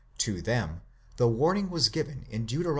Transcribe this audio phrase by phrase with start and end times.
[0.17, 0.81] To them
[1.17, 2.65] the warning was given in Deut.